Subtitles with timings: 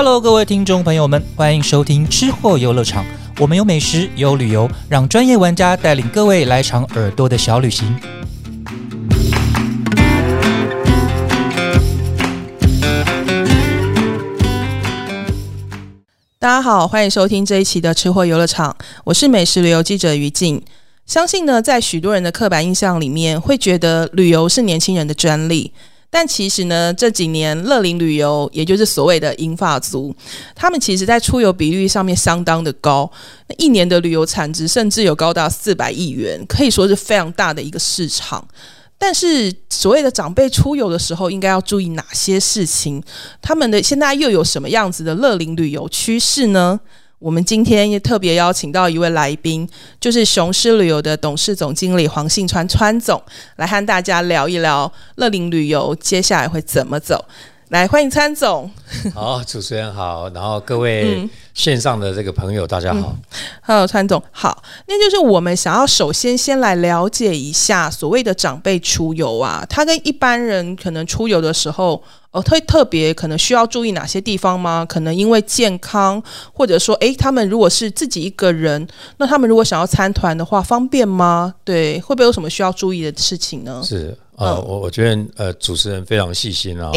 [0.00, 3.04] Hello，各位听众朋友们，欢迎收听吃货游乐场。
[3.40, 7.98] 我们有美食，有旅游，让专业玩家带领各位来场耳朵的小旅行。
[16.38, 20.62] 大家好，欢迎收听这一期的吃货游乐场，我是美食旅游记者于静。
[21.06, 25.72] 相信呢，在许多人的刻板印象里面，会觉得旅游是年轻人的专利。
[26.10, 30.14] 但其实呢，这几年乐龄旅游，也就是所谓的银发族，
[30.54, 33.10] 他们其实在出游比率上面相当的高，
[33.46, 38.46] 那一年的旅游产值甚至有高达四百亿元，可以说是非常大的一个市场。
[38.96, 43.02] 但是所谓的长辈出游的时候，应该要注意哪些事情？
[43.40, 46.80] 他们的现在又有什么样子的乐龄旅游趋势呢？
[47.18, 49.68] 我们今天也特别邀请到一位来宾，
[49.98, 53.20] 就是雄狮旅游的董事总经理黄信川川总，
[53.56, 57.24] 来和大家聊一聊乐陵旅游接下来会怎么走。
[57.70, 58.70] 来，欢迎参总。
[59.14, 63.14] 好，主持人好，然后各位线上的这个朋友，大家好。
[63.60, 64.62] Hello，川总好。
[64.86, 72.02] 那就是我们想要首先先来了解一下所谓的长辈出游啊，他跟一般人可能出游的时候。
[72.30, 74.84] 哦，特特别可能需要注意哪些地方吗？
[74.86, 81.54] 可能因为健康，或者说，诶，他们如果是自己一个人，那他们如果想要参团的话，方便吗？
[81.64, 83.80] 对，会不会有什么需要注意的事情呢？
[83.82, 86.92] 是呃，我我觉得呃，主持人非常细心啊，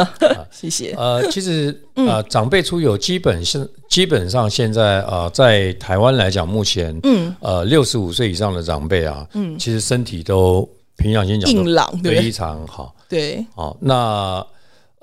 [0.52, 0.92] 谢谢。
[0.92, 14.46] 呃，其实呃，长辈出游基本是基本上现在呃，在台湾来讲，目前嗯呃，六十五岁以上的长辈啊，嗯，其实身体都平常心讲硬朗，非常好， 对，好那。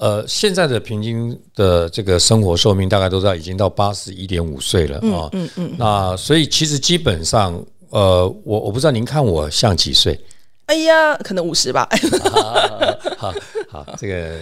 [0.01, 5.27] 呃，现在的平均的这个生活寿命大概都在已经到八十一点五岁了啊。
[5.33, 5.73] 嗯嗯。
[5.77, 10.17] 那所以其实基本上，呃，我我不知道您看我像几岁？
[10.69, 11.89] 哎呀，可能五十吧。
[13.17, 13.33] 好，
[13.67, 14.35] 好，这个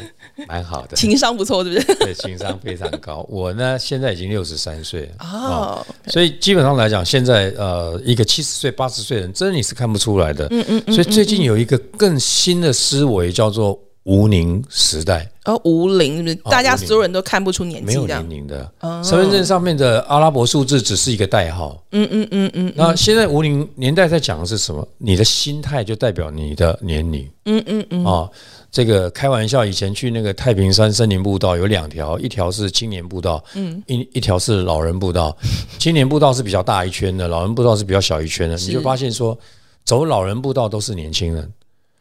[0.46, 1.96] 蛮好的，情商不错，对不对？
[1.96, 3.26] 对，情商非常高。
[3.30, 10.46] 我呢，现在已经六十三岁哦，所以基本上来讲，现在呃，一个七十岁、八十岁人，真的你是看不出来的。
[10.52, 10.94] 嗯嗯。
[10.94, 13.80] 所以最近有一个更新的思维，叫做。
[14.08, 18.72] 无龄时代，哦，无龄，大家所有人都看不出年纪，没有年龄的。
[19.04, 21.78] 身份证上面的阿拉伯数字只是一个代号。
[21.92, 22.74] 嗯嗯嗯嗯。
[22.74, 24.88] 那现在无龄年代在讲的是什么？
[24.98, 27.30] 你的心态就代表你的年龄。
[27.48, 28.06] 嗯嗯嗯。
[28.06, 28.30] 啊，
[28.72, 35.36] 这个开玩笑，以前去那个太平山森林步道有两条，一条是青年步道，嗯，一一条是老人步道。
[35.78, 38.56] 青年步道是比较大一圈的，老人步道是比较小一圈的。
[38.56, 39.38] 你就发现说，
[39.84, 41.52] 走老人步道都是年轻人，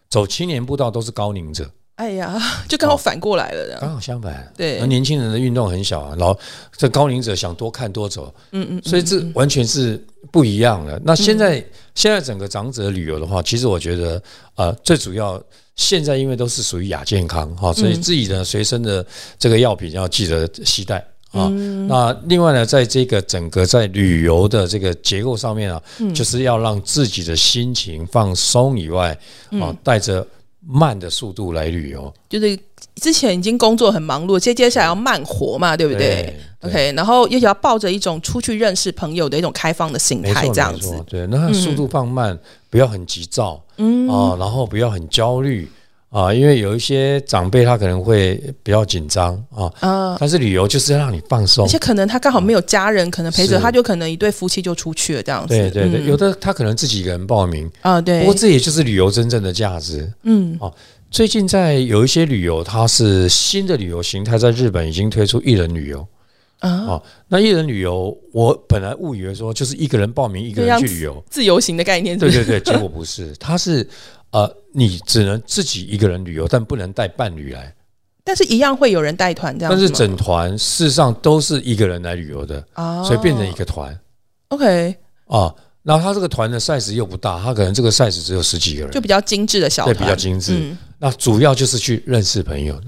[0.08, 1.68] 走青年步道都是高龄者。
[1.96, 4.52] 哎呀， 就刚好反过来了，刚好相反。
[4.56, 6.36] 对，而年轻人的运动很小啊，老
[6.76, 11.00] 这高龄者想多看多走，嗯嗯，所以这完全是不一样的。
[11.04, 11.64] 那现在
[11.94, 14.22] 现在整个长者旅游的话，其实我觉得
[14.56, 15.42] 呃，最主要
[15.76, 19.04] 现在因为都是属于亚健康哈，所以自己的随身的
[19.38, 20.98] 这个药品要记得携带
[21.30, 21.48] 啊。
[21.88, 25.82] 那另外呢，在这个整个在旅游的这个结构上面啊，
[26.14, 29.18] 就是要让自己的心情放松以外
[29.52, 30.26] 啊，带着。
[30.68, 32.58] 慢的速度来旅游，就是
[32.96, 41.00] 之前已经工作很忙碌，接接下来要慢活嘛，对不对？OK，然后又要抱着一种出去认识朋友的一种开放的心态，这样子。
[41.06, 42.36] 对，那速度放慢，
[42.68, 45.70] 不要很急躁，嗯啊，然后不要很焦虑。
[46.16, 55.48] 啊，因为有一些长辈他可能会比较紧张啊，嗯，但是旅游就是要让你放松，而且可能他刚好没有家人可能陪着，他就可能一对夫妻就出去了这样子。
[55.48, 58.20] 对对对，有的他可能自己一个人报名啊，对。
[58.20, 60.56] 不过这也就是旅游真正的价值，嗯。
[60.58, 60.72] 哦，
[61.10, 66.00] 最近在有一些旅游，它是新的旅游形态，在日本已经推出一人旅游
[66.60, 66.70] 啊。
[66.86, 72.18] 哦，那一人旅游，我本来误以为说就是一个人报名一个人去旅游，自由行的概念。
[72.18, 73.86] 对对对，结果不是，它是。
[74.36, 77.74] 呃，你只能自己一个人旅游，但不能带伴侣来。
[78.22, 79.72] 但是，一样会有人带团这样。
[79.72, 83.98] 但是，整团事实上都是一个人来旅游的啊，所以变成一个团。
[84.48, 84.94] OK。
[85.28, 90.76] 啊，那他这个团的 size 又不大，他可能这个 size 只有十几个人，就比较精致的小团，对，比较精致。
[90.98, 92.86] 那主要就是去认识朋友的。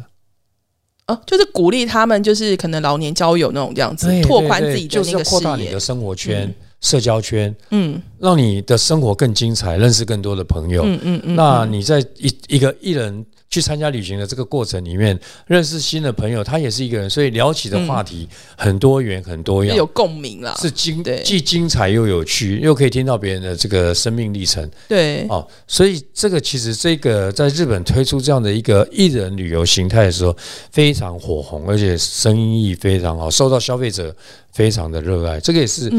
[1.07, 6.55] 哦，就是鼓励他们，就是可能老年交友那种这样子，拓宽自己的那个扩大你的生活圈。
[6.81, 11.37] 社交圈，嗯，让你的生活更精彩，认识更多的朋友，嗯嗯嗯。
[11.37, 13.25] 那你在一一个艺人。
[13.51, 24.71] 去参加旅行的这个过程里面，认识新的朋友，他也是一个人，所以聊起的话题很多元、很多样，有共鸣了，是精既精彩又有趣，又可以听到别人的这个生命历程。
[24.87, 30.37] 对，哦，所以这个其实这个在日本推出这样的一个艺人旅游形态的时候，
[30.71, 34.15] 非常火红，而且生意非常好，受到消费者
[34.53, 35.41] 非常的热爱。
[35.41, 35.91] 这个也是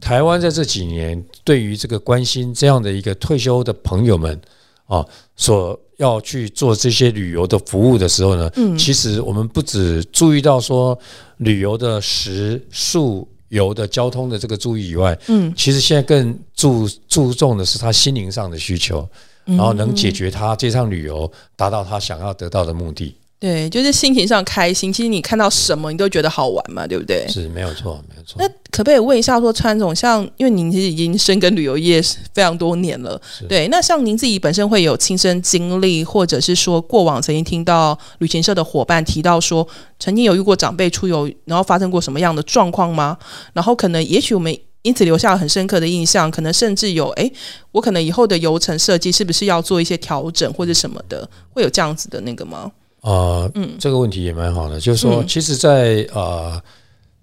[0.00, 4.38] 台湾在这几年对于这个关心这样的一个退休的朋友们
[4.84, 5.02] 啊
[5.36, 5.80] 所。
[5.98, 10.98] 要去做这些旅游的服务的时候呢，嗯其实我们不只注意到说
[11.38, 19.08] 旅游的食宿游的交通的这个注意以外，嗯，其实现在更注注重的是他心灵上的需求，
[19.46, 24.92] 嗯然后能解决他这趟旅游达到他想要得到的目的，对，就是心情上开心。
[24.92, 27.26] 其实你看到什么，你都觉得好玩嘛，对不对？
[27.30, 28.46] 是没有错，没有错那。
[28.76, 31.98] 可不可以问一下，说川总，像因为您其实已经深耕旅游业
[32.34, 33.18] 非常多年了，
[33.48, 39.66] 对，那像您自己本身会有亲身经历，或者是说过往曾经听到旅行社的伙伴提到说，
[39.98, 43.16] 曾经有遇过长辈出游，然后发生过什么样的状况吗？
[43.54, 47.32] 然后可能也许我们因此留下了很深刻的印象，可能甚至有，诶，
[47.72, 52.70] 我可能以后的游程设计是不是要做一些调整或者什么的，会有这样子的那个吗？
[53.00, 56.60] 呃，嗯这个问题也蛮好的，就是说，嗯其实在，呃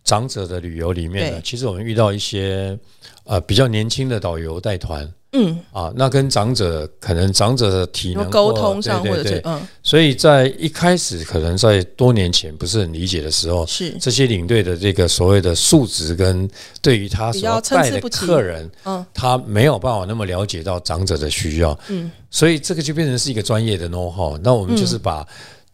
[0.04, 2.78] 长者的旅游里面呢，其实我们遇到一些
[3.24, 5.10] 呃比较年轻的导游带团。
[5.36, 13.98] 嗯，啊，那跟长者可能长者的体能有沟通上对或者是嗯，所以在一开始可能在多年前不是很理解的时候，是。
[14.00, 16.48] 这些领队的这个所谓的素质跟
[16.84, 19.04] 对于他所带的客人，嗯。
[19.12, 22.12] 他没有办法那么了解到长者的需要，嗯。
[22.30, 24.38] 所以这个就变成是一个专业的 know how。
[24.44, 25.28] 那我们就是把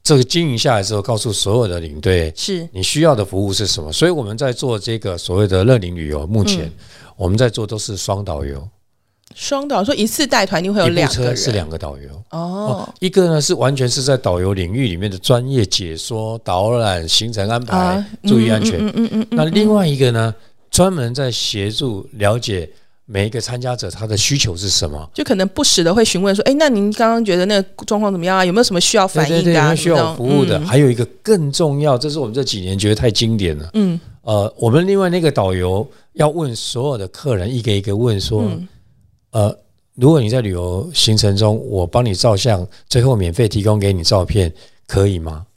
[0.03, 3.91] 这个经营下来之后，告诉所有的领队，是你需要的服务是什么。
[3.91, 6.71] 所以我们在做这个所谓的乐龄旅游，目前嗯
[7.15, 8.67] 我们在做都是双导游，
[9.35, 12.09] 双导，说一次带团一定会有两个人，车是两个导游。
[12.31, 18.79] 哦，一个呢是完全是在导游领域里面的专业解说、导览、行程安排、啊注意安全。
[18.79, 20.33] 嗯嗯嗯那另外一个呢，
[20.71, 22.69] 专门在协助了解
[23.11, 25.09] 每一个参加者他的需求是什么。
[25.15, 28.45] 就可能不时的会询问说，哎，那您刚刚觉得那个状况怎么样啊？
[28.45, 29.63] 有没有什么需要反对对对，应的、啊？
[29.63, 33.67] 有没有需要我服务的，嗯还有一个更重要，这是我们这几年觉得太经典了。
[33.73, 38.67] 嗯呃，我们另外那个导游要问所有的客人一个一个问说，嗯
[39.31, 39.57] 呃，
[39.95, 44.53] 如果你在旅游行程中，我帮你照相，最后免费提供给你照片，
[44.85, 45.47] 可以吗？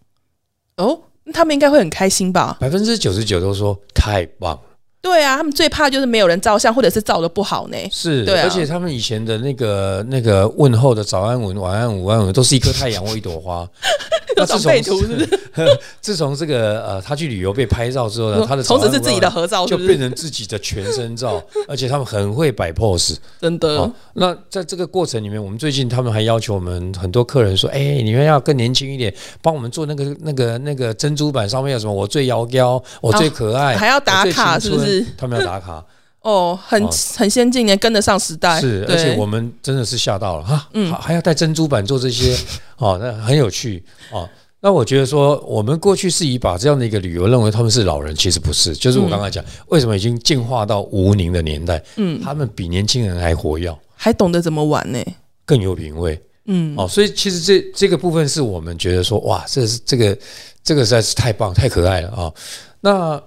[0.78, 2.56] 哦，那他们应该会很开心吧？
[2.58, 4.62] 百分之九十九都说太棒了。
[5.02, 7.76] 对啊，他们最怕就是没有人照相，或者是照的不好呢。
[7.90, 13.68] 是，对啊而且他们以前的那个那个问候的早安文、晚安午安文，都是一颗太阳或一朵花。
[14.36, 15.28] 那自从长辈图是不是？
[16.00, 19.98] 自从这个呃，他去旅游被拍照之后呢，他的从此是自己的合照，是就变？
[19.98, 23.16] 成自己的全身照，而且他们很会摆 pose。
[23.40, 31.92] 真的哦，那在这个过程里面，我们最近他们还要求我们很多客人说：“哎、你们要更年轻一点，帮我们做那个那个那个珍珠板上面有什么？
[31.92, 35.04] 我最摇腰，我最可爱，哦还要打卡是不是？
[35.16, 35.84] 他们要打卡，
[36.22, 38.60] 哦，很哦很先进的，跟得上时代。
[38.60, 42.36] 是，而且我们真的是吓到了哈，嗯还还要带珍珠板做这些，
[42.78, 44.28] 哦，那很有趣哦。
[44.64, 48.72] 那我觉得说，我们过去是以把这样的一个旅游认为他们是老人，其实不是。
[48.74, 54.98] 就是我刚刚讲，为什么已经进化到无宁的年代，嗯，他们比年轻人还活跃，还懂得怎么玩呢？
[55.44, 56.20] 更有品味。
[56.46, 60.16] 嗯，哦，所以其实这这个部分是我们觉得说，哇，这是这个
[60.62, 62.32] 这个实在是太棒、太可爱了啊、
[62.80, 63.20] 那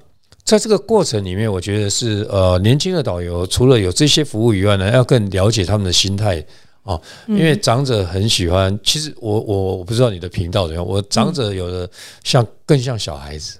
[0.45, 6.45] 在这个过程里面，我觉得是呃，年轻的导游除了有这些服务以外呢，要更了解他们的心态
[6.83, 8.79] 哦，因为长者很喜欢。
[8.83, 11.89] 其实我我我不知道你的频道怎样，我长者有的
[12.23, 13.57] 像更像小孩子。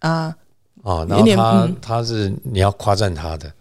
[0.00, 0.34] 啊，
[0.82, 1.76] 啊，然后他嗯。
[1.80, 3.52] 他是你要夸赞他的，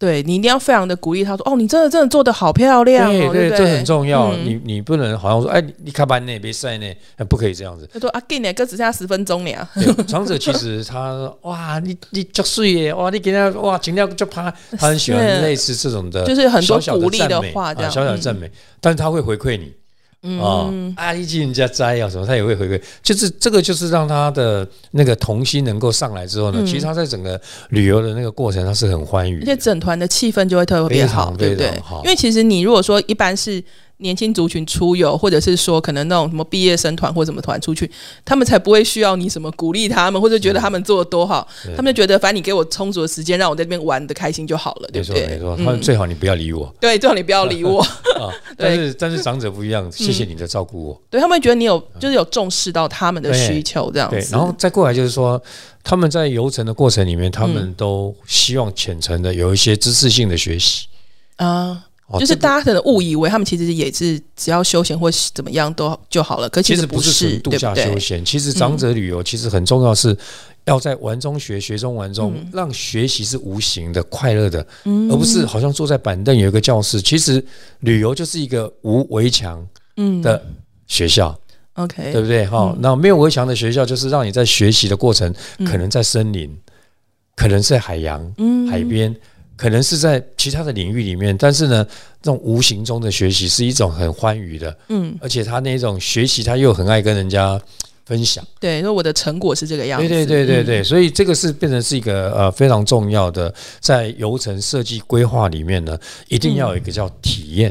[0.00, 4.32] 对你一定要非常的鼓励他说，哦，你真的真的做的好漂亮哦，对对，不这很重要。
[4.32, 4.44] 嗯。
[4.46, 6.86] 你你不能好像说，哎，你你开班呢，别晒呢，
[7.16, 7.86] 哎不可以这样子。
[7.92, 15.42] 他说啊，给你哥只剩下十分钟了，对长者其实他哇，你你足水耶，哇，你给他哇，尽量就他，他很喜欢是。
[15.42, 17.90] 类似这种的，就是很多鼓励的话这样。
[17.90, 19.66] 啊小小的赞美，但是他会回馈你。
[19.66, 19.79] 啊
[20.22, 26.66] 嗯，啊，一进人家摘啊什么，他也会回馈，就是这个就是让他的那个童心能够上来之后呢，嗯。
[26.66, 31.80] 其实他在整个旅游的那个过程，他是很欢愉，而且整团的气氛就会特别好，对不对？
[31.80, 32.02] 好？
[32.04, 33.62] 因为其实你如果说一般是
[34.00, 37.90] 年轻族群出游，或者是说可能那种什么毕业生团或什么团出去，
[38.24, 45.26] 他们才不会需要你什么鼓励他们，或者觉得他们做的多好，他们就觉得反正你给我充足的时间，让我在这边玩的开心就好了，对不对？
[45.26, 45.64] 没错没错，嗯。
[45.64, 46.74] 他们最好你不要理我。
[46.80, 47.80] 对，最好你不要理我，
[48.18, 51.00] 啊， 但是但是长者不一样，谢谢你的照顾我。
[51.10, 55.40] 对他们觉得你有就是有重视到他们的需求这样对，子，然后再过来就是说，
[55.84, 60.86] 他们在游程的过程里面，他们都希望浅层的有一些知识性的学习。
[61.36, 61.84] 啊。
[62.10, 67.72] 哦就是大家可能误以为他们其实也是只要休闲或怎么样都就好了，可其实不是度假？
[67.74, 70.16] 休闲，其实长者旅游其实很重要，是
[70.64, 77.00] 要在玩中学，学中玩中，让学习是无形的、快乐的，嗯而不是好像坐在板凳有一个教室。
[77.00, 77.42] 其实
[77.80, 79.64] 旅游就是一个无围墙
[79.96, 80.44] 嗯的
[80.88, 81.38] 学校
[81.74, 82.44] ，，OK，对不对？
[82.44, 85.32] 哈，那没有围墙的学校，就是让你在学习的过程，
[85.64, 86.52] 可能在森林，
[87.36, 89.14] 可能在海洋、嗯海边。
[89.60, 91.84] 可能是在其他的领域里面，但是呢，
[92.22, 97.60] 这种无形中的学习是一种很欢愉的，嗯，而且他那种学习他又很爱跟人家
[98.06, 98.42] 分享。
[98.58, 100.08] 对，说我的成果是这个样子。
[100.08, 105.94] 对对对对所以这个是变成是一个呃非常重要的，在游程设计规划里面呢，
[106.28, 107.70] 一定要有一个叫体验，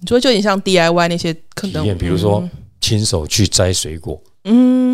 [0.00, 2.48] 你说就有点像 DIY 那些可能，体验，比如说
[2.80, 4.87] 亲手去摘水果，嗯，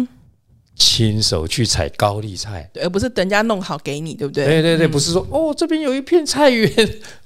[0.76, 2.68] 亲手去采高丽菜。
[2.82, 4.44] 而不是等人家弄好给你，对不对？
[4.44, 6.70] 对对对，不是说哦这边有一片菜园，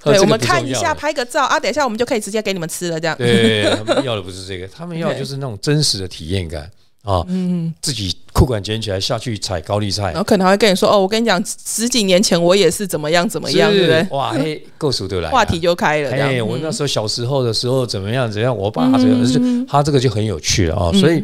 [0.03, 3.15] 呃 对， 我们看一下，拍个照啊，等一下我们就可以直接给你们吃了，这样。
[3.17, 6.69] 对，他们要的不是这个， 他们要的就是那种真实的体验感
[7.03, 14.05] 啊，嗯，自己裤管捡起来下去采高丽菜然，后可能还会跟你说，哦，我跟你讲，十几年前我也是怎么样怎么样，对不对？
[14.11, 16.41] 哇，嘿，够熟得来啊，话题就开了，这。
[16.41, 20.91] 我那嗯时候小时候的时候怎么样怎么样，我爸怎么样，就是嗯他这个就很有趣了啊。
[20.93, 21.23] 所以，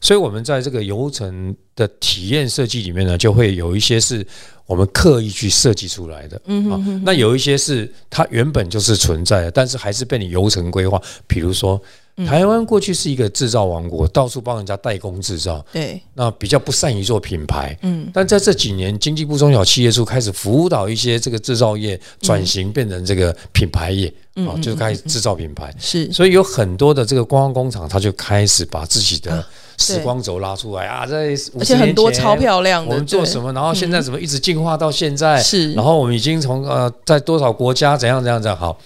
[0.00, 4.26] 所以我们在这个游程的体验设计里面呢，就会有一些是
[4.66, 11.00] 我们刻意去设计出来的，嗯啊，那有一些是它原本就是存在的，但是还是被你游程规划。
[11.26, 11.80] 比如说，
[12.24, 17.76] 台湾过去是一个制造王国，到处帮人家代工制造，对，那比较不善于做品牌。
[17.82, 25.74] 嗯，但在这几年，经济部中小企业处开始辅导一些这个制造业转型变成这个品牌业嗯啊，就是开始制造品牌。
[25.78, 29.46] 是，所以有很多的这个观光工厂，他就开始把自己的啊
[29.76, 32.92] 时光轴拉出来啊，在而且很多超漂亮的。
[32.92, 38.78] 我们做什么，然后现在怎么一直进化到现在，是，然后我们已经从呃在多少国家怎样怎样怎样好。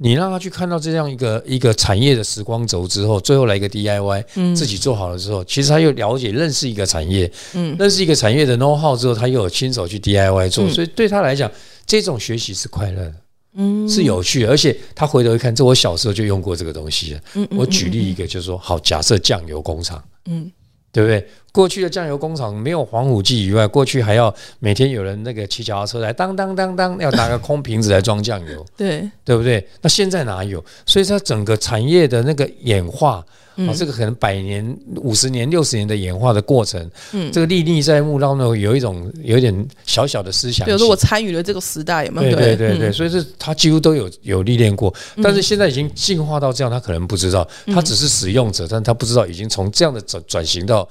[0.00, 11.50] 你让他去看到这样一个一个产业的时光轴之后，最后来一个 DIY，、嗯自己做好了之后，其实他又了解认识一个产业，嗯认识一个产业的 know how 之后，他又有亲手去 DIY 做，嗯所以对他来讲，
[11.84, 13.14] 这种学习是快乐的，
[13.54, 17.20] 嗯是有趣的，而且他回头一看，这我小时候就用过这个东西了。
[17.34, 20.50] 嗯嗯我举例一个，就是说，好，假设酱油工厂，嗯
[20.90, 21.26] 对不对？
[21.52, 29.66] 过去的酱油工厂没有防腐剂以外，过去还要每天有人那个骑脚踏车来当当当当，要拿个空瓶子来装酱油， 对，对不对？
[29.80, 30.64] 那现在哪有？
[30.86, 33.24] 所以它整个产业的那个演化。
[33.60, 40.64] 嗯啊，这个可能百年、五十年、六十年的演化的过程，嗯这个历历在目当中有一种有一点小小的思想。
[40.64, 42.36] 比如说我参与了这个时代，有没有？
[42.36, 50.88] 对对对对，嗯所以是他几乎都有有历练过，但是现在已经进化到这样，他可能不知道，嗯他只是使用者，但他不知道已经从这样的转转型到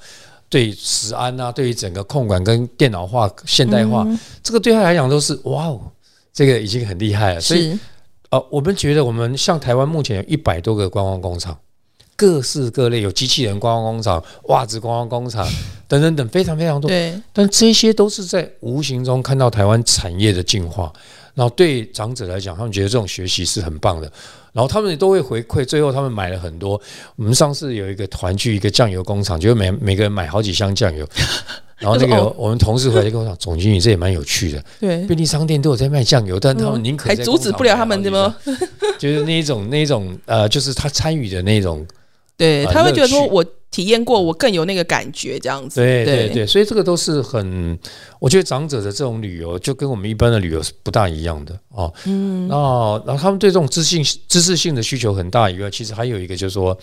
[0.48, 5.80] 对食安啊，对于整个控管跟电脑化、现代化，嗯这个对他来讲都是哇哦，
[6.32, 7.40] 这个已经很厉害了。
[7.40, 7.78] 所以是，
[8.30, 11.56] 呃，我们觉得我们像台湾目前有一百多个观光工厂。
[12.16, 15.46] 各式各类有机器人观光工厂、袜子观光工厂
[15.86, 16.88] 等等等，非常非常多。
[16.88, 20.92] 对，但这些都是在无形中看到台湾产业的进化，
[21.38, 24.10] 然后对长者来讲，他们觉得这种学习是很棒的，
[24.52, 26.72] 然后他们也都会回馈，最后他们买了很多。
[27.14, 31.08] 我们上次有一个团聚一个酱油工厂，就每每个人买好几箱酱油，
[31.78, 32.34] 然后那个哦。
[32.36, 38.34] 我们同事回来就跟我讲，总经理这也蛮有趣的，对，便利商店都有在卖酱油，但他们宁可还阻止不了他们怎么？
[38.44, 41.86] 工厂买好几箱， 就是那一种那一种呃，就是他参与的那种
[42.36, 45.80] 对，啊他会觉得说我体验过，我更有那个感觉，这样子。
[45.80, 47.78] 对对对对，所以这个都是很，
[48.18, 51.92] 我觉得长者的这种旅游就跟我们一般的旅游是不大一样的哦。
[52.06, 52.54] 嗯，那
[53.06, 56.76] 然后他们对这种知性知识性的需求很大以外，其实还有一个就是说，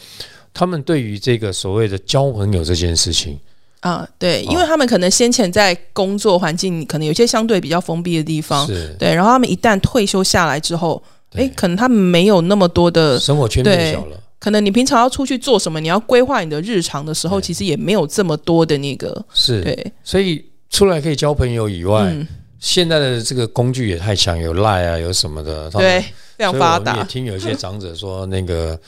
[0.54, 3.38] 他们对于这个所谓的交朋友这件事情，
[3.80, 11.02] 啊，对，哦因为他们可能先前在工作环境可能有些相对比较封闭的地方，是对，然后他们一旦退休下来之后，
[11.32, 14.22] 对哎，可能他们没有那么多的，生活圈变小了。
[14.46, 22.28] 可能你平常要出去做什么，你要规划你的日常的时候，其实也没有这么多的那个，是，对，所以出来可以交朋友以外，嗯，
[22.60, 26.00] 现在的这个工具也太强，有赖啊，有什么的，对，
[26.38, 28.80] 非常发我们也，听有一些长者说，那个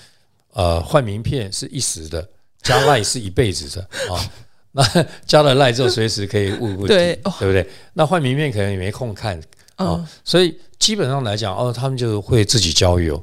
[0.53, 2.23] 呃，换名片是一时的，
[2.61, 3.81] 加赖是一辈子的
[4.13, 4.21] 啊。
[4.73, 4.83] 那
[5.25, 7.33] 加了赖之后，随时可以问问题，对哦。
[7.39, 7.67] 对不对？
[7.93, 9.35] 那换名片可能也没空看
[9.77, 13.19] 啊嗯，，所以基本上来讲，哦，他们就会自己交友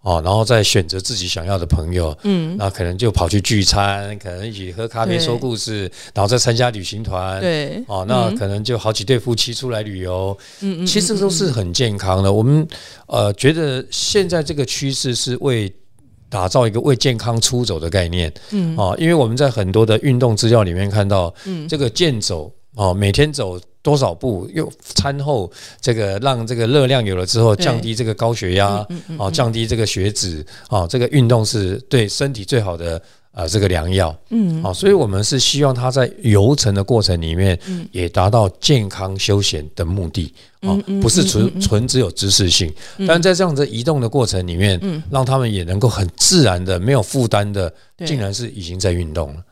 [0.00, 5.18] 哦，然后再选择自己想要的朋友，嗯，那可能就跑去聚餐，可能一起喝咖啡对。
[5.18, 12.32] 说故事，然后再参加旅行团，对，哦，那嗯可能就好几对夫妻出来旅游，嗯嗯，其实都是很健康的。
[12.32, 12.66] 我们
[13.06, 15.70] 呃觉得现在这个趋势是为
[16.30, 18.76] 打造一个为健康出走的概念嗯。
[18.76, 21.66] 啊、因为我们在很多的运动资料里面看到，嗯。
[21.68, 33.00] 这个健走哦，每天走多少步，又餐后这个让这个热量有了之后，降低这个高血压嗯嗯哦，降低这个血脂哦，这个运动是对身体最好的
[33.32, 34.14] 呃这个良药。
[34.28, 34.62] 嗯。
[34.62, 41.60] 好，所以我们是希望他在游程的过程里面嗯，也达到健康休闲的目的啊不是纯嗯。
[41.62, 42.70] 纯只有知识性，
[43.06, 47.72] 但在这样子移动的过程里面嗯，让他们也能够很自然的、没有负担的，
[48.04, 49.42] 竟然是已经在运动了。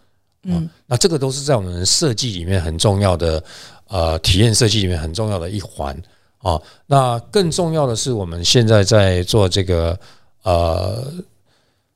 [0.42, 0.68] 嗯。
[0.86, 3.42] 那这个都是在我们设计里面很重要的，
[3.88, 5.96] 呃，体验设计里面很重要的一环
[6.38, 6.60] 啊。
[6.86, 9.98] 那更重要的是，我们现在在做这个
[10.42, 11.12] 呃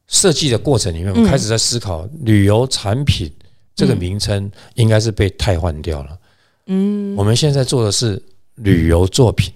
[0.06, 3.32] 设计的过程里面，我们开始在思考旅游产品
[3.74, 6.18] 这个名称应该是被替换掉了。
[6.66, 8.22] 嗯，我们现在做的是
[8.56, 9.52] 旅游作品。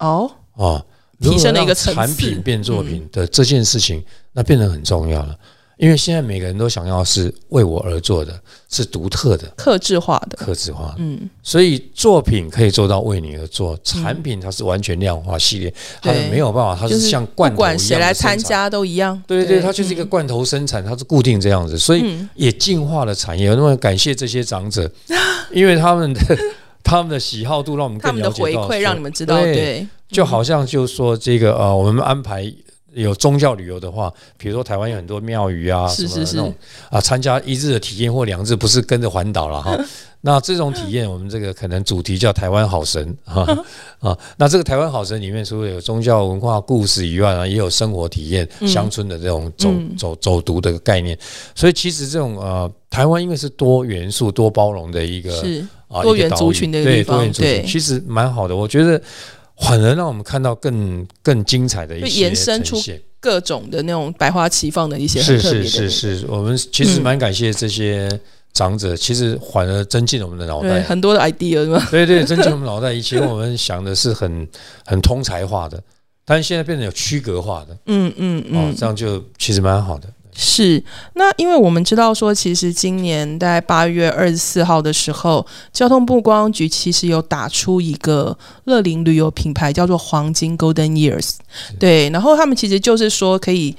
[0.00, 0.84] 哦，啊，
[1.20, 5.38] 提升了一个产品变作品的这件事情，那变得很重要了。
[5.76, 8.38] 因为现在每个人都想要是为我而做的，
[8.70, 10.94] 是独特的、克制化的、克制化。
[10.98, 17.78] 嗯，所以作品可以做到为你而做，产品它是完全量化系列，它没有办法，它是像罐头一样。
[17.78, 19.20] 谁来参加都一样。
[19.26, 22.04] 对对对，它就是一个罐头生产，它是固定这样子，所以
[22.34, 23.48] 也进化了产业。
[23.50, 24.88] 那么感谢这些长者，
[25.50, 26.20] 因为他们的
[26.84, 32.52] 他们的喜好度让我们更了解到，回馈让你们知道，对，就好像就是说这个呃，我们安排。
[32.94, 36.54] 有宗教旅游的话，比如说台湾有很多庙宇啊，什么那种
[36.90, 39.78] 啊，参加一日的体验或两日，不是跟着环岛了哈。
[40.26, 43.46] 那这种体验，我们这个可能主题叫台湾好神啊
[44.00, 44.18] 啊。
[44.38, 51.18] 那这个台湾好神里面，除了有宗教文化故事以外呢，也有生活体验、乡村的这种走走走读的概念。
[51.54, 55.30] 所以其实这种呃，台湾因为是多元素、多包容的一个
[55.88, 58.56] 啊多元族群的对多元族群，其实蛮好的。
[58.56, 58.98] 我觉得。
[59.60, 62.76] 反而让我们看到更更精彩的一些延伸出
[63.20, 68.08] 各种的那种百花齐放的一些是是是是，我们其实蛮感谢这些
[68.52, 71.82] 长者，其实反而增进了我们的脑袋，很多的 idea 吗？
[71.90, 72.92] 对对，增进我们脑袋。
[72.92, 74.46] 以前我们想的是很
[74.84, 75.82] 很通才化的，
[76.24, 80.08] 但是现在变得有区隔化的，嗯嗯嗯，哦，这样就其实蛮好的。
[80.36, 80.82] 是，
[81.14, 91.36] 那因为我们知道说，其实今年在八月二十四号的时候，交通部观光局其实有打出一个乐龄旅游品牌，叫做“黄金 Golden Years”。
[91.78, 93.76] 对，然后他们其实就是说，可以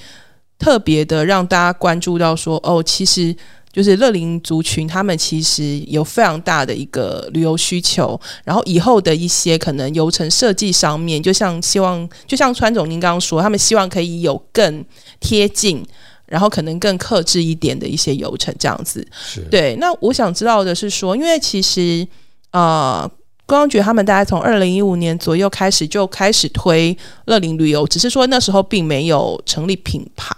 [0.58, 3.36] 特别的让大家关注到说，哦，其实
[3.74, 14.86] 就是乐龄族群，他们其实有非常大的一个旅游需求，然后以后的一些可能游程设计上面，就像希望，就像川总您刚刚说，他们希望可以有更
[15.20, 15.86] 贴近。
[16.26, 19.06] 然后可能更克制一点的一些流程，这样子。
[19.52, 19.76] 对。
[19.76, 22.06] 那我想知道的是说，因为其实
[22.52, 23.10] 呃，
[23.46, 30.34] 观光局他们大概从二零一五年左右开始就开始推乐龄旅游，只是说那时候并没有成立品牌。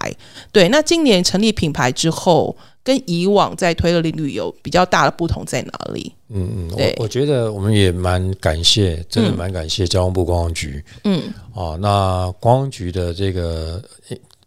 [0.52, 0.68] 对。
[0.68, 6.12] 那今年成立品牌之后，跟以往在推乐龄旅游比较大的不同在哪里？
[6.28, 10.84] 嗯嗯，我我觉得我们也蛮感谢，真的蛮感谢交通部观光局。
[11.04, 11.22] 嗯。
[11.54, 13.82] 哦，那观光局的这个，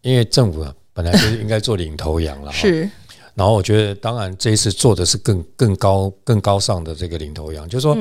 [0.02, 0.72] 因为政府啊。
[0.94, 2.88] 本来就是应该做领头羊了，是。
[3.34, 7.96] 然后我觉得，当然这一次做的是更更高、更高尚的这个领头羊，就是说，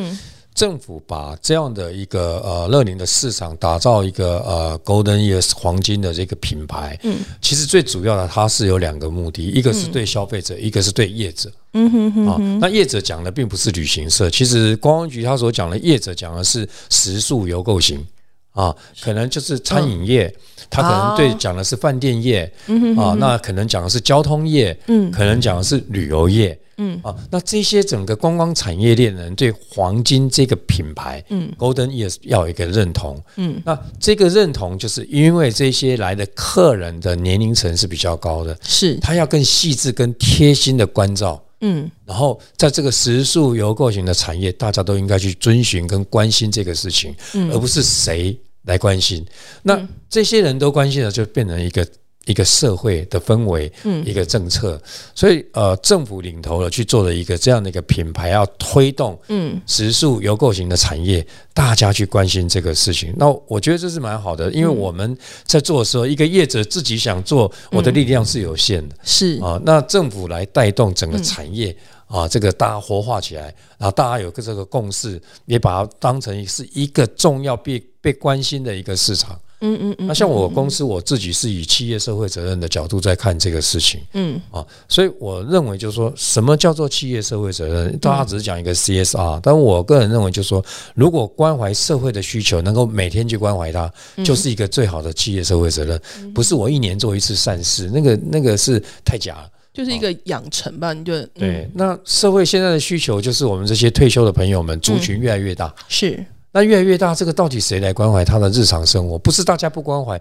[0.53, 18.05] 政府把这样的一个呃乐龄的市场打造一个呃 Golden Years 黄金的这个品牌，嗯，其实最主要的它是有两个目的，一个是对消费者，一个是对业者，嗯哼哼，啊，那业者讲的并不是旅行社，其实观光局他所讲的业者讲的是食宿游购型。
[18.51, 20.33] 啊，可能就是餐饮业，
[20.69, 22.51] 他可能对讲的是饭店业，
[22.97, 41.41] 啊，那可能讲的是交通业，嗯，可能讲的是旅游业，嗯，啊，那这些整个观光产业链的人对黄金这个品牌，嗯，Golden Years 要有一个认同，嗯，那这个认同就是因为这些来的客人的年龄层是比较高的，是，他要更细致、更贴心的关照。
[41.61, 47.15] 嗯，然后在这个食宿游购型的产业，大家都应该去遵循跟关心这个事情，
[47.51, 49.25] 而不是谁来关心。
[49.63, 51.87] 那这些人都关心了，就变成一个。
[52.25, 54.79] 一个社会的氛围，嗯，一个政策，
[55.15, 63.11] 所以呃，政府领头了去做了一个这样的一个品牌，要推动嗯，食宿游购型的产业，大家去关心这个事情。
[63.17, 69.39] 那我觉得这是蛮好的，因为我们在做的时候，一个业者自己想做，我的力量是有限的，是。
[69.41, 79.39] 啊，那政府来带动整个产业啊，这个大家活化起来，然后大家有个这个共识，也把它当成是一个重要被被关心的一个市场。
[79.61, 87.97] 嗯嗯嗯，那像我公司我自己是以企业社会责任的角度在看这个事情，嗯啊，所以我认为就是说什么叫做企业社会责任？
[87.99, 90.63] 大家只是讲一个 CSR，但我个人认为就是说，
[90.95, 93.91] 如果关怀社会的需求，能够每天去关怀它，
[94.23, 96.01] 就是一个最好的企业社会责任。
[96.33, 100.91] 不是我一年做一次善事，那个那个是太假了，就是一个养成吧？
[100.93, 101.69] 你就对。
[101.73, 106.25] 那社会现在的需求就是我们这些退休的朋友们族群越来越大，是。
[106.51, 109.17] 那越来越大，这个到底谁来关怀他的日常生活？
[109.17, 110.19] 不是大家不关怀，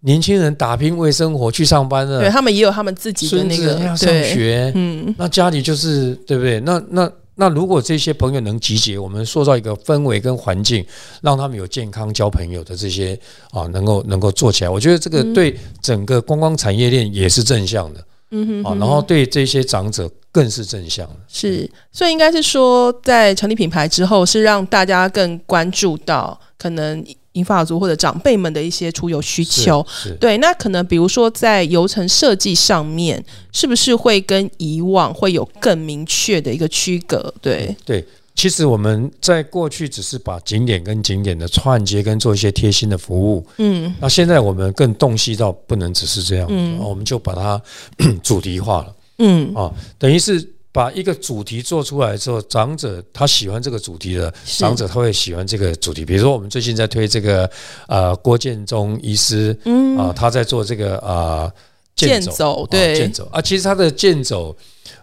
[0.00, 6.58] 年轻人打拼为生活去上班了，对他们也有他们自己的那个要上学，嗯，那家里就是对不对？
[6.60, 10.82] 那那那如果这些朋友能集结，我们塑造一个氛围跟环境，
[11.20, 13.18] 让他们有健康交朋友的这些
[13.50, 18.00] 啊，能够能够做起来，我觉得这个对整个观光产业链也是正向的。
[18.00, 21.16] 嗯哼，啊，然后对这些长者更是正向的。
[21.28, 27.04] 是，所以应该是说，在成立品牌之后，是让大家更关注到可能。
[27.36, 29.86] 银发族或者长辈们的一些出游需求，
[30.18, 37.34] 对，那可能比如说在游程设计上面，是不是会跟以往会有更明确的一个区隔？
[37.42, 38.02] 对，对，
[38.36, 47.60] 其实我们在过去只是把景点跟景点的串接，跟做一些贴心的服务，嗯，那现在我们更洞悉到不能只是这样，嗯，我们就把它
[48.22, 50.52] 主题化了，嗯，啊，等于是。
[50.76, 56.04] 把一个主题做出来之后，长者他喜欢这个主题的，长者他会喜欢这个主题。
[56.04, 57.50] 比如说，我们最近在推这个
[57.88, 59.96] 呃郭建中医师，嗯。
[59.96, 61.50] 啊，他在做这个啊
[61.94, 62.94] 健走，对。
[62.94, 63.26] 健走。
[63.32, 64.54] 啊，其实他的健走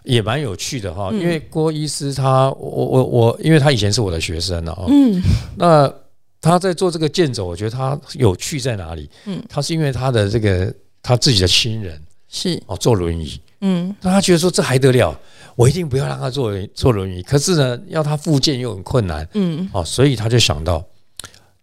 [0.04, 1.12] 也蛮有趣的哈。
[1.14, 5.22] 因为郭医师他我我我，因为他以前是我的学生了啊，嗯，
[5.58, 5.94] 那
[6.42, 9.10] 他在做这个健走，我觉得他有趣在哪里？
[9.26, 12.62] 嗯，他是因为他的这个他自己的亲人是。
[12.66, 15.18] 哦坐轮椅，嗯，那他觉得说这还得了。
[15.56, 20.84] 我一定不要让他坐坐轮椅，可是呢，要他复健又很困难，嗯，哦，所以他就想到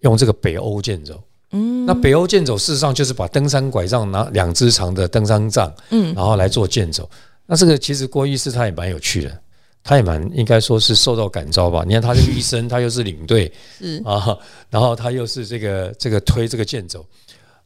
[0.01, 7.11] 用这个北欧健走，嗯，那北欧健走事实上就是把登山拐杖拿两只长的登山杖，嗯，然后来做健走。
[7.51, 9.41] 那这个其实郭医师他也蛮有趣的，
[9.83, 11.83] 他也蛮应该说是受到感召吧。
[11.85, 14.39] 你看他是医生，他又是领队， 是啊，
[14.71, 17.05] 然后他又是这个这个推这个健走，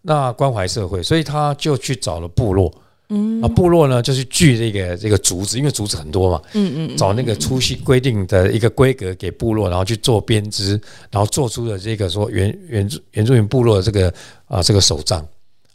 [0.01, 2.73] 那关怀社会，所以他就去找了部落。
[3.11, 6.41] 嗯啊，部落呢就是锯这个这个竹子，因为竹子很多嘛。
[6.55, 14.13] 嗯嗯，找那个粗细规定的一个规格给部落，然后去做编织，然后做出了这个说原原住原住民部落的这个
[14.47, 15.23] 啊这个手杖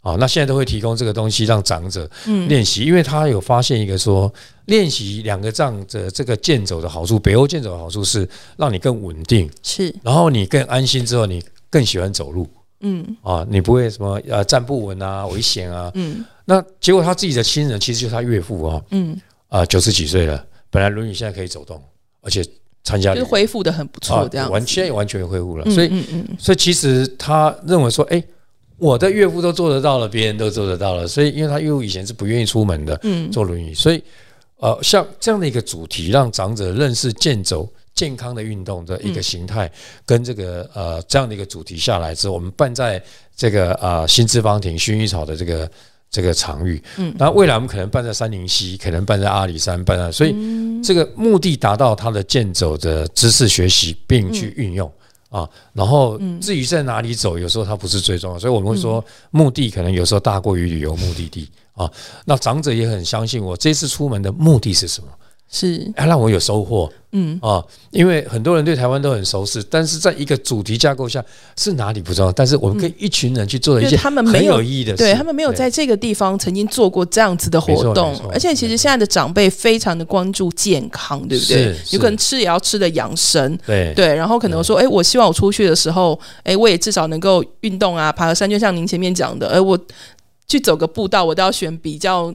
[0.00, 0.16] 啊。
[0.18, 2.08] 那现在都会提供这个东西让长者
[2.48, 4.32] 练习，因为他有发现一个说
[4.66, 12.46] 练习两个杖的这个健走的好处，北欧健走的好处是让你更稳定，是，然后你更安心之后，你更喜欢走路。
[12.82, 15.90] 嗯啊，你不会什么呃站不稳啊，危险啊。
[15.94, 18.82] 嗯，那结果他自己的亲人其实就是他岳父啊。
[18.90, 19.14] 嗯
[19.48, 21.82] 啊，九十几岁了，本来轮椅现在可以走动，
[22.22, 22.42] 而且
[22.82, 25.70] 参加就是恢复的很不错，这样完现在完全恢复了。
[25.70, 28.22] 所以，嗯嗯，所以其实他认为说，哎，
[28.80, 31.06] 我的岳父都做得到了，别人都做得到了。
[31.06, 34.02] 所以，因为他岳父以前是不愿意出门的，嗯，坐轮椅，所以
[34.56, 37.68] 呃，像这样的一个主题，让长者认识健走。
[37.92, 39.70] 健康的运动的一个形态，
[40.06, 43.02] 跟这个呃这样的一个主题下来之后，我们办在
[43.36, 45.70] 这个呃新资方亭薰衣草的这个
[46.08, 50.34] 这个场域，嗯，那未来我们可能办在三林溪，可能办在阿里山，办在，所以
[50.82, 54.90] 这个目的达到他的健走的知识学习，并去运用
[55.30, 61.90] 啊，然后至于在哪里走，有时候它不是最重要，所以我们会说目的可能有时候大过于旅游目的地啊。
[62.26, 65.08] 那长者也很相信我，这次出门的目的是什么？
[65.50, 67.36] 是，要让我有收获，嗯。
[67.42, 67.60] 啊，
[67.90, 71.24] 因为很多人对台湾都很熟悉，但是在一个主题架构下
[71.58, 81.74] 是哪里不重要，但是我们可以一群人去做一些他们没有意义的，对他们没有在这个地方曾经做过这样子的活动，而且其实现在的长辈非常的关注健康，对不对？
[81.90, 83.92] 有可能吃也要吃的养生，对。
[83.94, 89.76] 对，然后可能说，哎，我希望我出去的时候，哎，我也至少能够运动啊，爬个山，就像您前面讲的，哎，我
[90.46, 92.32] 去走个步道，我都要选比较。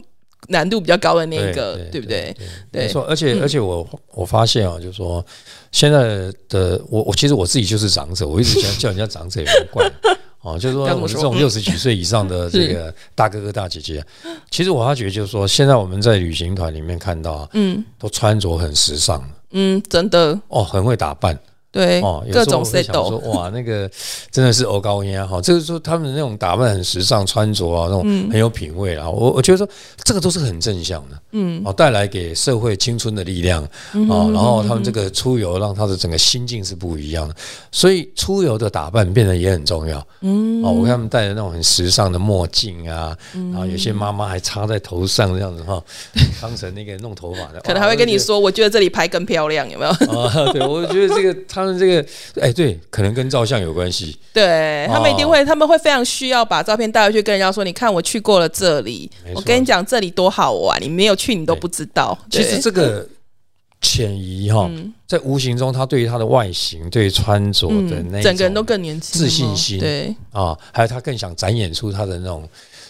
[0.50, 2.36] 难度比较高的那一个，对不对？
[2.72, 5.26] 没错，而且而且我我发现啊，就是说
[5.72, 9.92] 现在的我我其实我自己就是长者，我一直想 叫人家长者也很怪
[10.42, 14.04] 哦，就是说我们这种六十几岁以上的 这个大哥哥大姐姐，
[14.52, 20.40] 其实我发觉就是说，现在我们在旅行团里面看到，嗯，都穿着很时尚，嗯，真的。
[20.50, 21.40] 哦，很会打扮。
[21.76, 23.92] 对，哦，各种 set 说哇，那个
[24.32, 29.10] 真的是欧高音啊哈，就是说他们那种打扮很时尚，穿着啊那种很有品味啊。
[29.10, 29.68] 我我觉得说
[30.02, 34.24] 这个都是很正向的，嗯，哦，带来给社会青春的力量啊。
[34.32, 37.36] 然后他们这个出游，让他的整个心境是不一样的，
[37.74, 40.08] 所以出游的打扮变得也很重要。
[40.22, 43.14] 嗯，哦，我看他们戴的那种很时尚的墨镜啊，
[43.52, 45.84] 然后有些妈妈还插在头上这样子哈，
[46.42, 49.92] 当成那个弄头发的， 可能还会跟你说，我觉得这里拍更漂亮，有没有？
[49.92, 51.65] 啊，对，我觉得这个他。
[51.66, 52.08] 他们这个，
[52.40, 54.18] 哎，对，可能跟照相有关系。
[54.32, 63.08] 对他们一定会，他们会非常需要把照片带回去跟人家说：“你看，我去过了这里，我跟你讲这里多好玩，你没有去，你都不知道。”其实这个
[63.82, 64.70] 潜移哈，
[65.08, 72.48] 在无形中，他对于他的外形、对穿着的那整个人都更年轻、自信心，对啊，还有他更想展演出他的那种。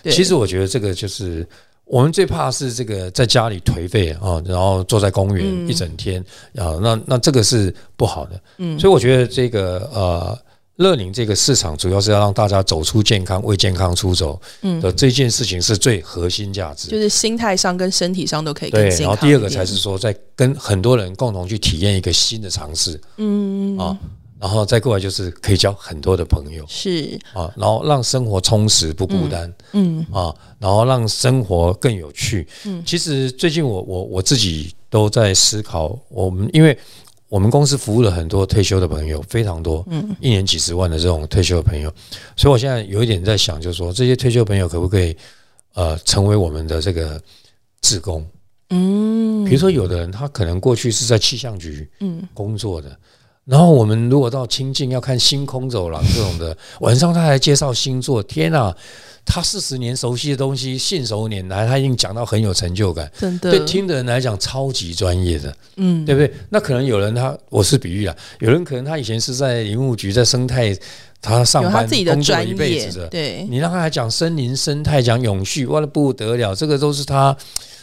[0.09, 1.47] 其实我觉得这个就是。
[1.85, 6.19] 我们最怕是这个在家里颓废啊，然后坐在公园一整天
[6.55, 8.41] 啊，那那这个是不好的。
[8.57, 10.37] 嗯，所以我觉得这个呃，
[10.77, 14.41] 乐宁这个市场主要是要让大家走出健康、为健康出走
[14.81, 19.01] 的这件事情是最核心价值，就是心态上跟身体上都可以更健康。
[19.01, 22.99] 然后第二个才是说，在跟很多人共同去体验一个新的尝试。
[23.17, 23.97] 嗯啊。
[24.45, 26.63] 然后再过来就是可以交很多的朋友。
[26.67, 29.51] 是，啊，然后让生活充实不孤单。
[29.73, 32.47] 嗯啊，然后让生活更有趣。
[32.63, 32.83] 嗯。
[32.85, 36.77] 其实最近我我我自己都在思考，我们因为
[37.27, 40.15] 我们公司服务了很多退休的朋友，非常多，嗯。
[40.21, 41.91] 一年几十万的这种退休的朋友，
[42.35, 45.17] 所以我现在有一点在想，就是说这些退休朋友可不可以
[45.73, 47.19] 呃成为我们的这个
[47.81, 48.23] 志工？
[48.69, 52.27] 嗯，比如说，有的人他可能过去是在气象局嗯。
[52.33, 52.95] 工作的，
[53.45, 58.75] 然后我们如果到清境要看星空走廊这种的，晚上他还介绍星座，天啊！
[59.27, 66.31] 他四十年熟悉的东西，信手拈来，他已经讲到很有成就感，真的对听的人来讲超级专业的，嗯对不对？
[66.49, 70.77] 那可能有人他，我是比喻啊，有人可能他以前是在林务局，在生态，
[71.21, 77.35] 他上班他自己的工作一辈子的，，对，你让他来讲森林生态，讲永续，哇，那不得了，这个都是他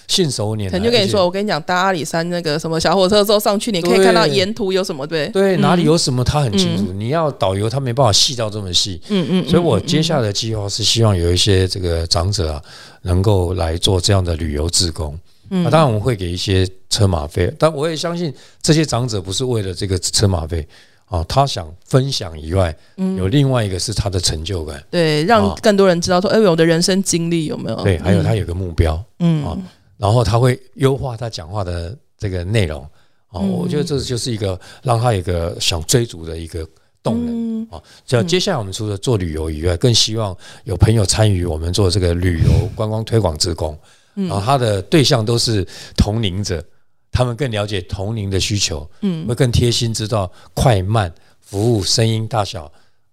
[0.06, 5.60] 信手拈来，可能就跟你说，我跟你讲，搭阿里山那个什么小火车之后上去，你可以看到沿途有什么，对，对，嗯。
[5.60, 6.92] 哪里有什么他很清楚。
[6.92, 12.62] 你要导游，他没办法细到这么细，嗯嗯，所以我嗯接下来的计划是希望有一些这个长者啊，
[13.02, 15.18] 能够来做这样的旅游志工。
[15.50, 15.64] 嗯。
[15.64, 20.66] 啊，当然我们会给一些车马费，但我也相信这些长者不是为了这个车马费
[21.12, 23.16] 啊，他想分享以外，嗯。
[23.18, 25.54] 有另外一个是他的成就感，对，让啊。
[25.62, 27.76] 更多人知道说，哎，我的人生经历有没有？
[27.82, 29.44] 对，还有他有个目标，嗯。
[29.44, 29.58] 啊
[29.98, 32.82] 然后他会优化他讲话的这个内容
[33.28, 33.50] 啊，嗯。
[33.50, 36.66] 我觉得这就是一个让他有一个想追逐的一个
[37.02, 37.60] 动能。
[37.60, 37.68] 嗯。
[37.70, 43.78] 啊，这接下来我们除了做旅游以外，更希望有朋友参与我们做这个旅游观光推广职工，
[44.14, 44.28] 嗯。
[44.28, 45.62] 然后他的对象都是
[45.94, 46.64] 同龄者，
[47.12, 52.64] 他们更了解同龄的需求，嗯会更贴心，知道快慢、服务、声音大小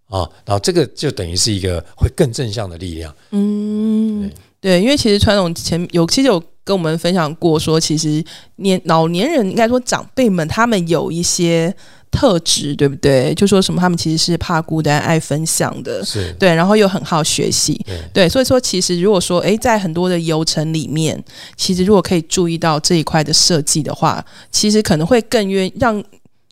[0.08, 3.14] 啊，然后这个就等于是一个会更正向的力量。
[3.32, 4.32] 嗯，
[4.62, 8.24] 对，因为其实传统前有其实有跟我们分享过说，其实
[8.56, 11.76] 年老年人应该说长辈们他们有一些
[12.12, 13.34] 特质，对不对？
[13.36, 17.80] 就说什么他们其实是怕孤单、爱分享的，是，对，然后又很好学习，
[18.14, 21.24] 对，所以说其实如果说，诶，在很多的游程里面，
[21.56, 26.04] 其实如果可以注意到这一块的设计的话，其实可能会更愿让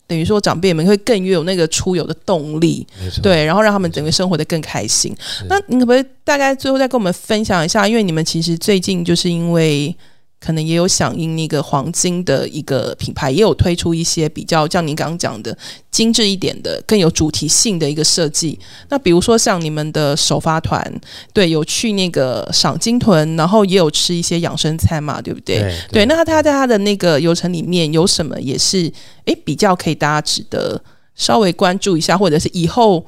[0.06, 2.86] 等于说长辈们会更越有那个出游的动力，
[3.22, 5.14] 对，然后让他们整个生活的更开心。
[5.50, 7.86] 那你可不可以大概最后再跟我们分享一下？
[7.86, 9.94] 因为你们其实最近就是因为
[10.40, 15.56] 可能也有响应那个黄金的一个品牌，也有推出一些比较像您刚刚讲的
[15.90, 18.58] 精致一点的、更有主题性的一个设计。
[18.88, 21.00] 那比如说像你们的首发团，
[21.32, 25.58] 对，有去那个赏金屯，然后也有吃一些养生餐嘛，对不对？
[25.58, 28.92] 对对，那他在他的那个游程里面有什么也是
[29.24, 30.80] 诶比较可以大家值得
[31.16, 33.04] 稍微关注一下，或者是以后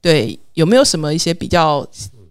[0.00, 1.84] 对有没有什么一些比较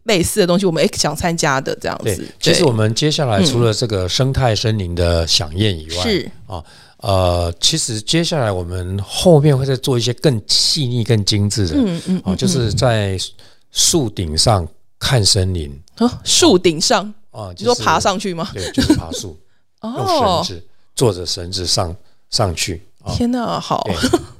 [0.09, 6.31] 类似的东西，我们也想参加的这样对子。，其实我们接下来除了这个生态森林的响宴以外，是。
[7.01, 13.17] 呃，其实接下来我们后面会再做一些更细腻、更精致的，嗯嗯啊，就是在
[13.71, 14.67] 树顶上
[14.99, 15.71] 看森林。
[15.95, 16.19] 啊。
[16.25, 18.49] 树顶上，啊，就是爬上去吗？
[18.53, 19.37] 对，就是爬树，
[19.81, 20.61] 用绳哦，子
[20.93, 21.95] 坐着绳子上
[22.29, 23.15] 上去啊。
[23.15, 23.81] 天哪，好，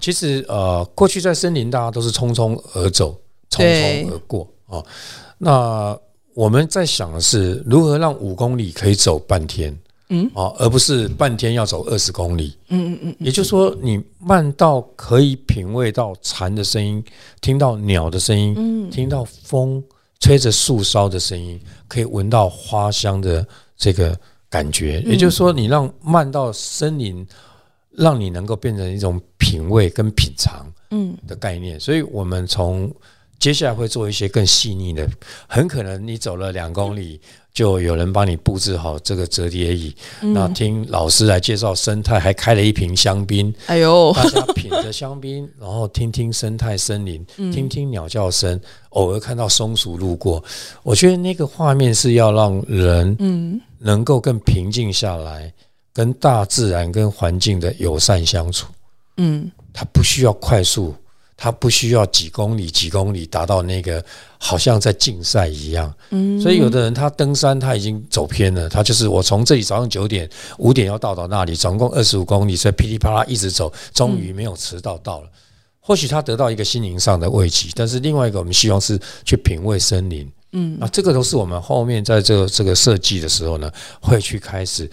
[0.01, 3.17] 其实呃，过去在森林大家都是匆匆而走，
[3.49, 4.03] 匆对。
[4.05, 4.84] 匆而过啊。
[5.39, 5.97] 那
[6.36, 9.75] 我们在想的是如何让五公里可以走半天，
[10.10, 12.56] 嗯啊，而不是半天要走二十公里。
[12.67, 17.04] 嗯嗯嗯也就是说，你慢到可以品味到蝉的声音，
[17.41, 19.84] 听到鸟的声音，嗯听到风
[20.19, 24.17] 吹着树梢的声音，可以闻到花香的这个
[24.49, 25.02] 感觉。
[25.06, 27.25] 嗯也就是说，你让慢到森林，
[27.91, 31.80] 让你能够变成一种品味跟品尝嗯的概念。
[31.80, 32.89] 所以我们从
[33.39, 35.08] 接下来会做一些更细腻的，
[35.47, 37.19] 很可能你走了两公里，
[37.54, 47.49] 就有人帮你布置好这个折叠椅，那嗯，听老师来介绍生态，还开了一瓶香槟，哎呦，大家品着香槟，然后听听生态森林，嗯。
[47.52, 50.43] 听听鸟叫声，偶尔看到松鼠路过，
[50.84, 53.60] 我觉得那个画面是要让人嗯。
[53.80, 55.54] 能够更平静下来，
[55.93, 58.67] 跟大自然、跟环境的友善相处。
[59.15, 59.49] 嗯。
[59.71, 60.93] 它不需要快速，
[61.41, 64.04] 它不需要几公里几公里达到那个
[64.38, 65.91] 好像在竞赛一样。
[66.10, 75.30] 嗯，所以有的人他登山他已经走偏了，他就是我从这里早上九点五点要到到那里，总共二十五公里，所以噼里啪啦一直走，终于没有迟到到了。
[75.80, 80.30] 或许他得到一个心灵上的慰藉，但是另外一个我们希望是去品味森林。
[80.52, 83.71] 嗯那这个都是我们后面在这个这个设计的时候呢，
[84.02, 84.89] 会去开始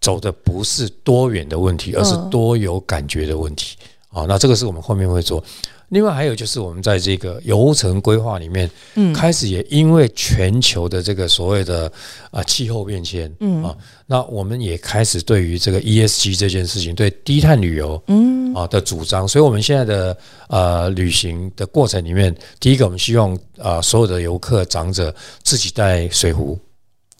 [0.00, 3.76] 走的不是多远的问题，而是嗯多有感觉的问题。
[4.10, 5.42] 啊，那这个是我们后面会做。
[5.90, 9.12] 另外还有就是我们在这个游程规划里面，嗯。
[9.12, 11.90] 开始也因为全球的这个所谓的
[12.30, 13.62] 啊气候变迁，嗯。
[13.64, 13.74] 啊，
[14.06, 18.54] 那我们也开始对于这个 ESG 这件事情，对低碳旅游，嗯。
[18.54, 20.16] 啊的主张，所以我们现在的
[20.48, 26.58] 呃旅行的过程里面，第一个我们希望啊所有的游客长者自己带水壶。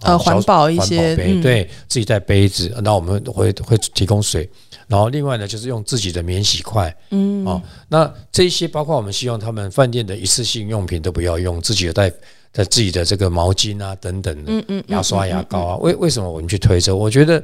[0.01, 1.43] 啊呃环保一些杯，嗯。
[1.43, 4.49] 对自己带杯子，那我们会会提供水，
[4.87, 7.45] 然后另外呢就是用自己的免洗筷，嗯。
[7.47, 12.11] 哦，那这些包括我们希望他们饭店的一次性用品都不要用，自己的带
[12.51, 16.95] 带自己的这个毛巾啊等等的，嗯嗯牙刷、牙膏啊，为为什么我们去推这？
[16.95, 17.43] 我觉得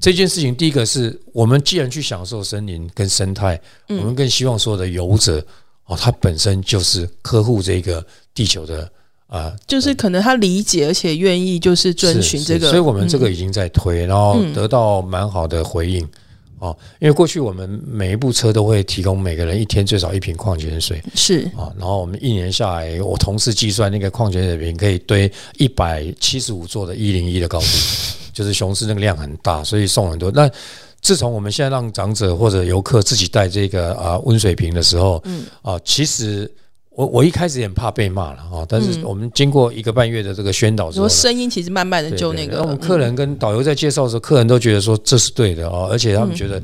[0.00, 5.44] 这件事情，第一个是我们既然去享受森林跟生态，嗯我们更希望所有的游者
[5.86, 8.90] 哦，他本身就是呵护这个地球的
[9.28, 9.54] 啊。
[9.66, 16.06] 就是可能他理解而且愿意就是遵循这个，所以我们这个嗯已经在推，然后嗯得到蛮好的回应
[16.58, 16.76] 哦。
[16.98, 27.66] 因为过去我们每一部车都会提供每个人一天最少一瓶矿泉水，是啊，然后我们一年下来，我同事计算那个矿泉水瓶可以堆一百七十五座的一零一的高度，
[28.32, 30.30] 就是雄狮那个量很大，所以送很多。
[30.30, 30.50] 那
[31.00, 36.50] 自从我们现在让长者或者游客自己带这个啊温水瓶的时候，嗯啊，其实
[36.98, 46.60] 我我一开始也很怕被骂了啊，但是嗯我们经过一个半月的这个宣导之后声音其实慢慢的就那个，我们客人跟导游在介绍的时候，客人都觉得说这是对的啊，而且他们觉得。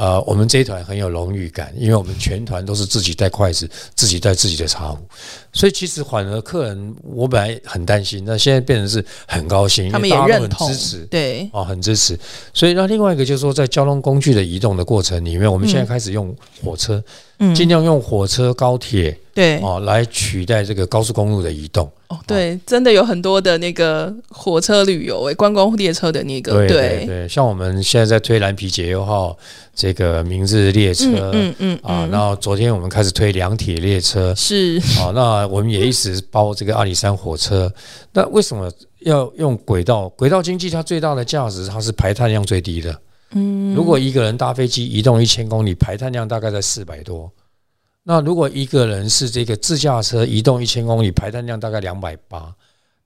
[0.00, 4.98] 呃，我们这一团很有荣誉感，因为我们全团都是自己带筷子，自己带自己的茶壶，
[5.52, 12.18] 所以其实反而客人，我本来很担心，那现在变成是很高兴，因他们也认同支持，对，啊，很支持。
[12.54, 16.34] 所以那另外一个就是说，在交通工具的移动的过程里面，我们现在开始用
[16.64, 17.04] 火车，
[17.38, 21.92] 嗯，尽量用火车、高铁对哦来取代这个高速公路的移动。
[22.10, 29.38] 哦，对，真的有很多的那个火车旅游，诶，观光列车的那个，对对对，像我们现在在推蓝皮节油号
[29.72, 31.30] 这个明日列车。
[31.32, 37.72] 嗯嗯嗯啊，嗯然后昨天我们开始推两铁列车，是啊，那我们也一直包这个阿里山火车。
[38.12, 38.68] 那为什么
[39.02, 40.08] 要用轨道？
[40.08, 43.00] 轨道经济它最大的价值，它是排碳量最低的。
[43.34, 47.30] 嗯，如果一个人搭飞机移动一千公里，排碳量大概在四百多。
[48.10, 52.52] 那如果一个人是这个自驾车移动一千公里，排碳量大概两百八。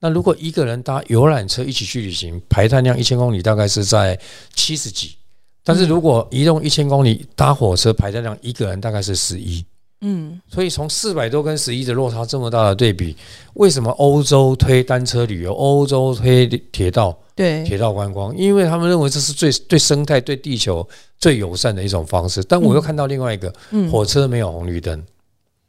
[0.01, 4.19] 那如果一个人搭游览车一起去旅行，排碳量一千公里大概是在
[4.55, 5.15] 七十几。
[5.63, 9.63] 但是如果移动一千公里搭火车，排碳量一个人大概是十一。
[10.07, 13.17] 嗯所以从四百多跟十一的落差这么大的对比，
[13.55, 18.37] 为什么欧洲推单车旅游，欧洲推铁道对铁道观光？
[18.37, 20.87] 因为他们认为这是最对生态、对地球
[21.19, 22.45] 最友善的一种方式。
[22.45, 25.03] 但我又看到另外一个，嗯火车没有红绿灯，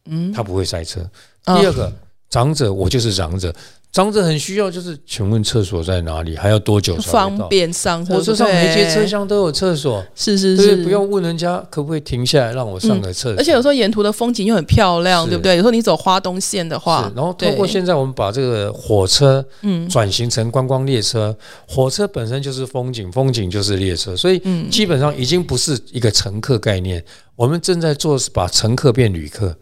[0.05, 0.99] 嗯它不会塞车。
[1.45, 1.93] 哦第二个，
[2.29, 3.55] 长者我就是长者，
[3.95, 6.35] 长者很需要，就是请问厕所在哪里？
[6.35, 7.29] 还要多久才？
[7.47, 13.35] 便上车，火车上每节车对厢都有厕所，是是是，对不用问人家可不可以停下来让我上个厕所。
[13.37, 15.53] 而且有时候沿途的风景又很漂亮，是对不对？
[15.55, 21.33] 有时候你走花东线的话，然后通过对现在我们把这个火车嗯转型成观光列车，
[21.65, 27.01] 火车本身就是风景，风景就是列车，所以嗯基本上已经不是一个乘客概念。
[27.37, 29.55] 我们正在做是把乘客变旅客，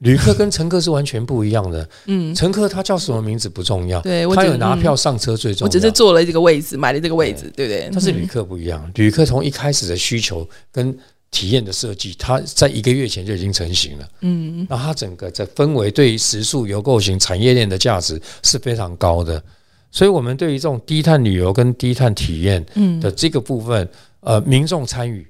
[0.00, 1.88] 旅客跟乘客是完全不一样的。
[2.06, 5.66] 嗯，乘客他叫什么名字不重要，对他有拿嗯票上车最重要。
[5.66, 7.88] 我只是坐了这个位置，买了这个位置，对不对？
[7.92, 10.96] 但是旅嗯客不一样，旅客从一开始的需求跟
[11.30, 14.08] 体验的设计，它在一个月前就已经成型了。
[14.22, 19.42] 嗯那它整个在氛围对于食宿游购型产业链的价值是非常高的，
[19.90, 23.88] 所以我们对于这种低碳旅游跟低碳体验嗯的这个部分，
[24.20, 25.26] 呃，民众参与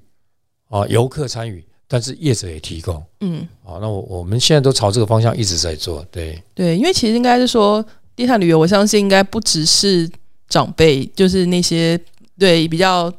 [0.69, 3.03] 啊，游客参与，但是业者也提供。
[3.21, 3.81] 嗯，好。
[3.81, 10.09] 那我我们现在都朝这个方向一直在做，对，对，因为其实应该是说低碳旅游，我相信应该不只是
[10.49, 11.99] 长辈，就是那些
[12.39, 13.13] 对比较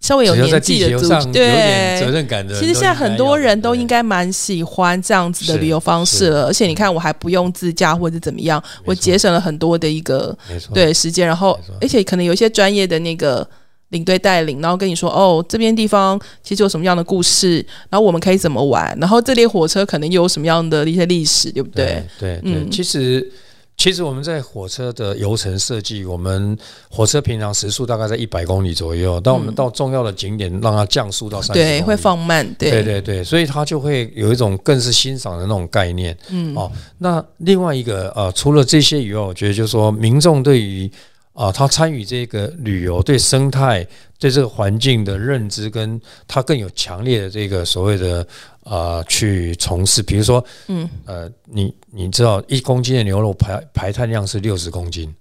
[0.00, 2.14] 稍微有年纪的族地球上有点责对。
[2.14, 10.36] 任感的其实现在很多人都应该该蛮喜欢这样子的旅游方式了，而且你看我还不用自驾或者怎么样，我节省了很多的一个
[10.72, 13.48] 对时间，然后而且可能有一些专业的那个
[13.94, 22.04] 领队带领，然后跟你说哦，这边地方其实有什么样的故事，然后我们可以怎么玩，然后这列火车可能又有什么样的一些历史，对不对？
[22.18, 23.32] 对对对，嗯其实。
[23.76, 26.56] 其实我们在火车的游程设计，我们
[26.88, 36.16] 火车平常时速大概在一百公里左右，当我们到重要的景点，让它降速到三十，嗯对，会放慢，对，对对对，所以它就会有一种更是欣赏的那种概念。
[36.28, 40.88] 嗯，哦，那另外一个呃，除了这些以外，我觉得就是说，民众对于
[41.34, 43.84] 啊、他参与这个旅游，对生态、
[44.20, 48.26] 对这个环境的认知，跟他更有强烈的这个所谓的
[48.62, 50.88] 呃去从事，比如说嗯。
[51.04, 55.12] 呃，你你知道一公斤的牛肉排排碳量是六十公斤，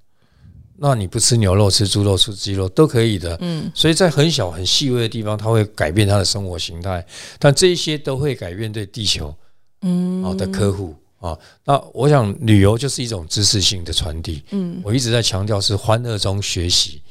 [0.78, 3.36] 那你不吃牛肉，吃猪肉、吃鸡肉都可以的。
[3.41, 3.72] 嗯。
[3.74, 7.03] 所以在很小很细微的地方，它会改变他的生活形态，
[7.39, 9.34] 但这一些都会改变对地球
[9.82, 11.39] 嗯，好的客户啊。
[11.63, 14.43] 那我想旅游就是一种知识性的传递。
[14.51, 17.01] 嗯，我一直在强调是欢乐中学习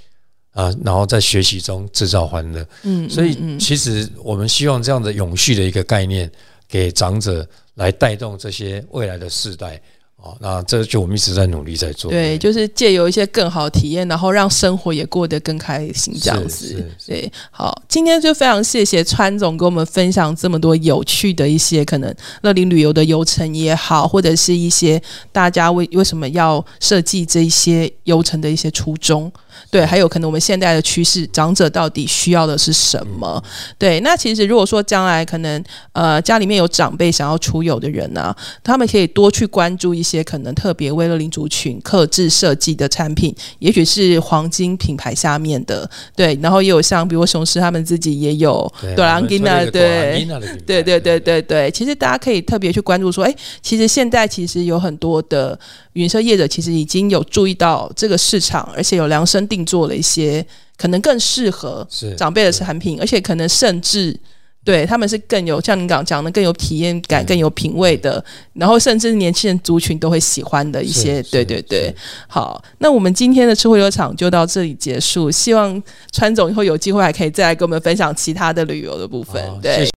[0.52, 2.66] 啊，然后在学习中制造欢乐。
[2.82, 6.30] 嗯，所以其实我们希望这样的永续的一个概念，
[6.68, 9.80] 给长者来带动这些未来的世代。
[10.22, 12.08] 哦，那这就我们一直在努力在做。
[12.08, 16.88] 对，就是借由一些更好的体验，然后让生活也过得更开心，这样子。
[17.04, 25.02] 对，好，今天就非常谢谢川总跟我们分享这么多有趣的一些可能乐龄旅游的游程也好，或者是一些
[25.32, 29.30] 大家为为什么要设计这一些游程的一些初衷。
[29.70, 33.42] 对，还有可能我们现在的趋势，长者到底需要的是什么？
[33.78, 50.26] 对，那其实如果说将来可能呃家里面有长辈想要出游的人呢，他们可以多去关注一些可能特别为了领族群克制设计的产品，也许是黄金品牌下面的，对，然后也有像比如雄狮他们自己也有朵兰金娜，对，
[50.66, 55.58] 对对对对对，其实大家可以特别去关注说，哎，其实现在其实有很多的。
[55.94, 60.44] 云车业者其实已经有注意到这个市场，而且有量身定做了一些
[60.76, 61.86] 可能更适合
[62.16, 64.18] 长辈的产品，而且可能甚至
[64.64, 71.20] 对他们是更有像您刚讲的更有体验感、更有品味的，然后甚至年轻人族群都会喜欢的一些。
[71.24, 71.92] 对对对，
[72.28, 75.82] 好，那我们今天的吃货游场就到这里结束，希望
[76.12, 79.42] 川总以后有机会还可以再来跟我们分享其他的旅游的部分。
[79.60, 79.84] 对。